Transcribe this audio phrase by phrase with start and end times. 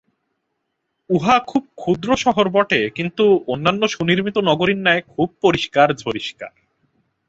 [1.09, 6.51] উহা খুব ক্ষুদ্র শহর বটে, কিন্তু অন্যান্য সুনির্মিত নগরীর ন্যায় খুব পরিষ্কার-ঝরিষ্কার।